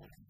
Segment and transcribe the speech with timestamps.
[0.00, 0.29] morning.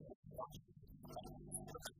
[0.00, 1.99] どうも。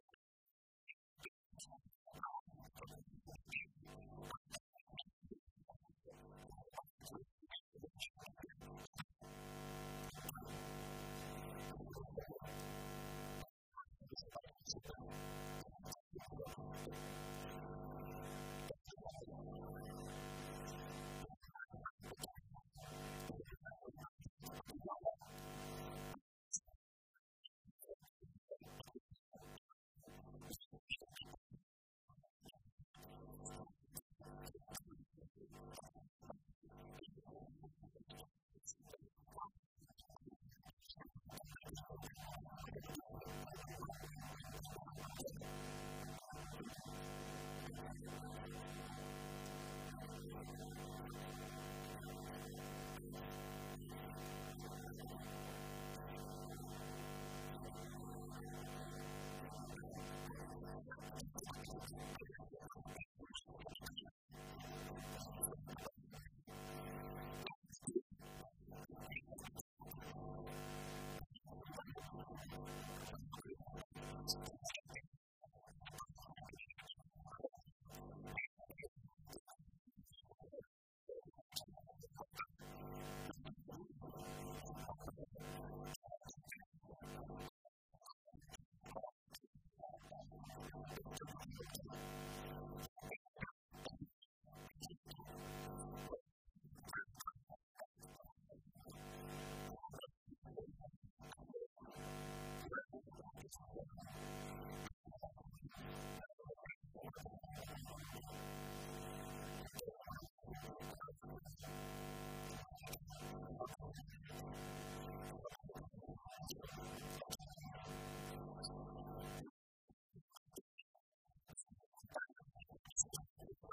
[50.41, 51.00] あ!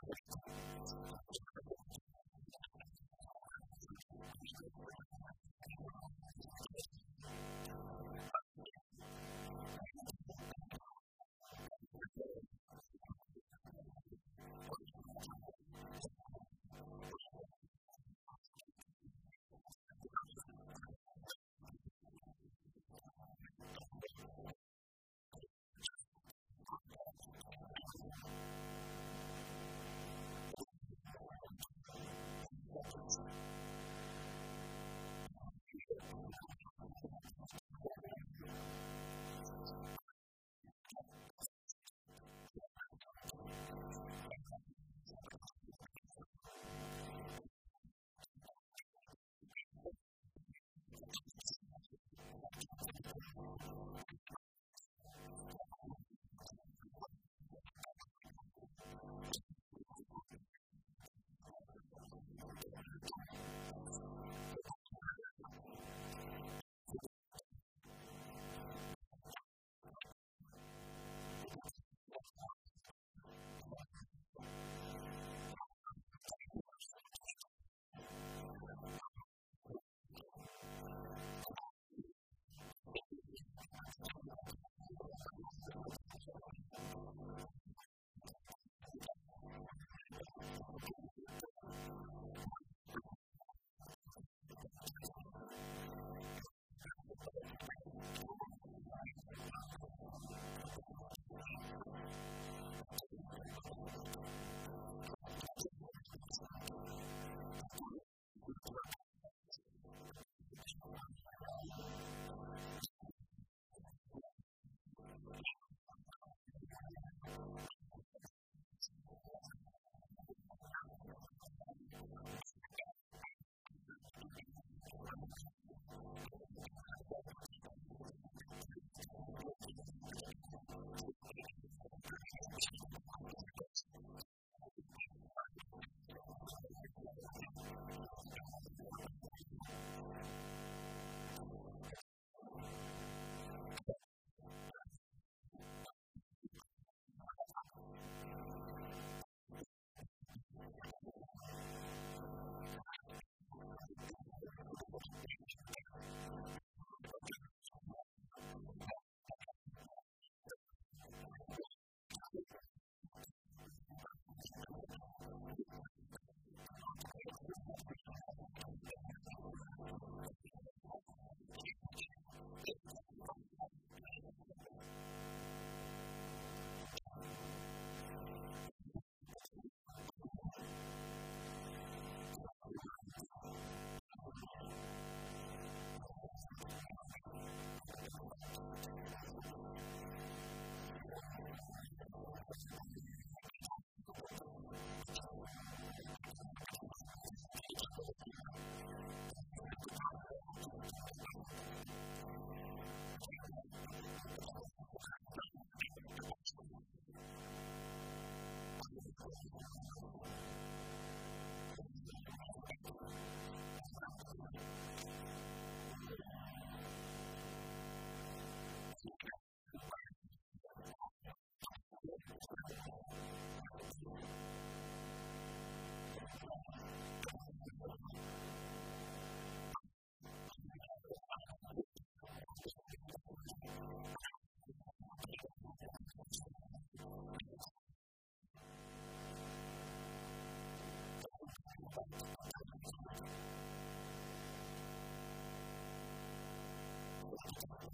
[0.08, 1.57] 何?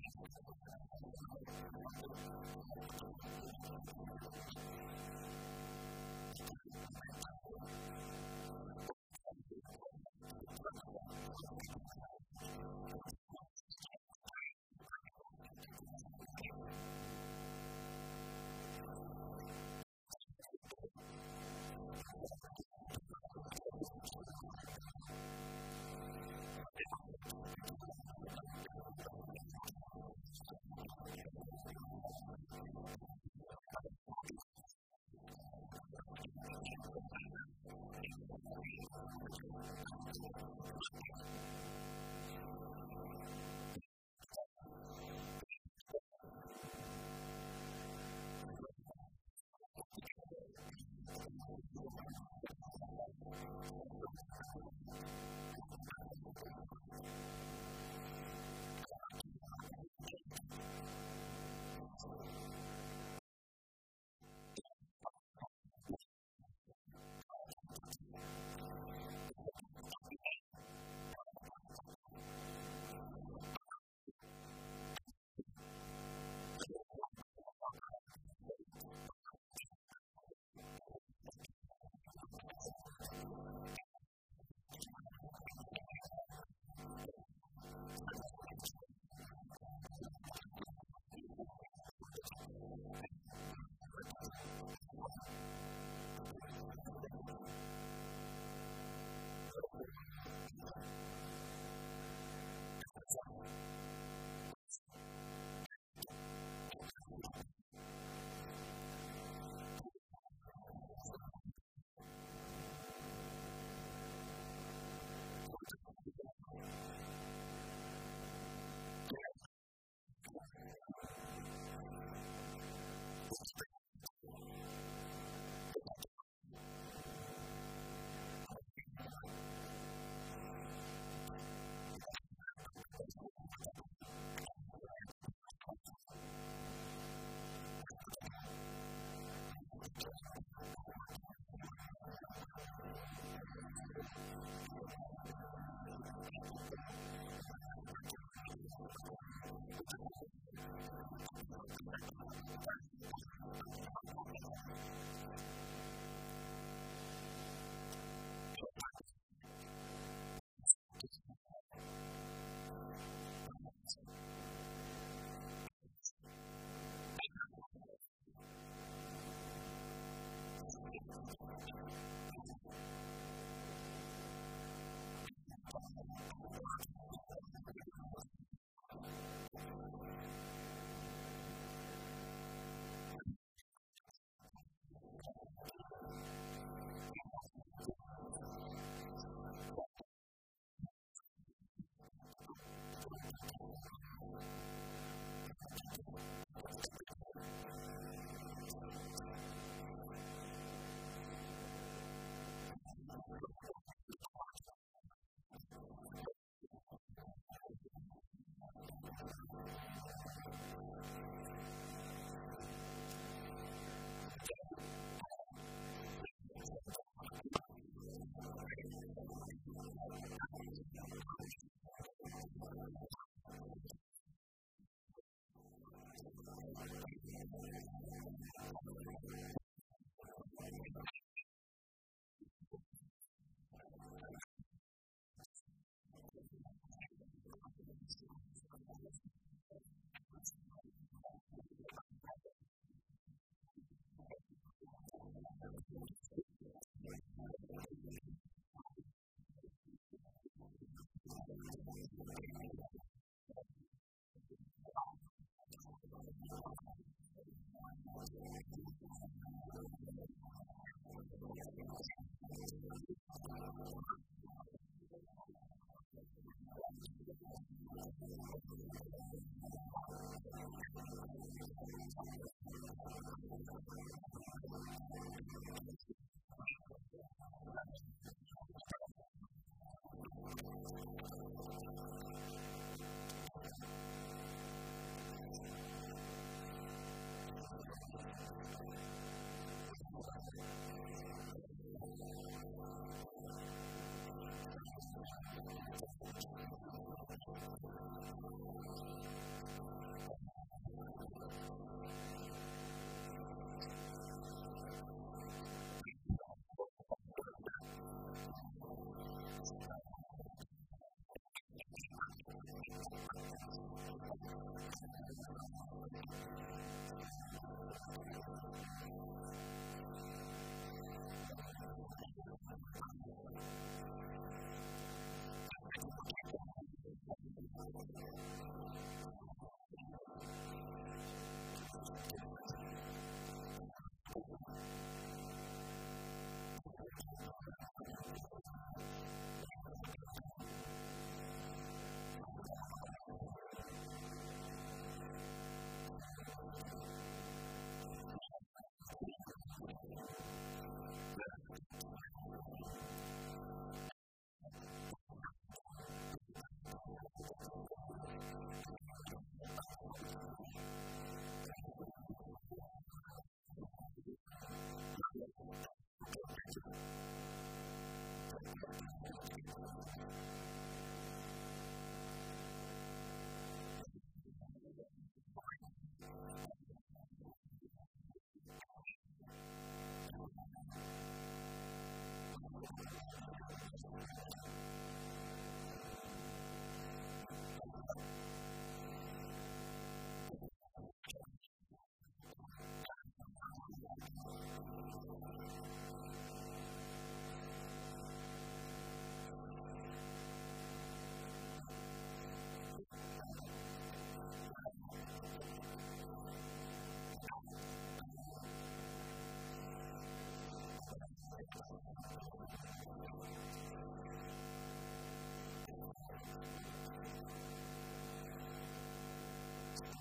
[0.03, 0.29] フフフ
[4.05, 4.12] フ。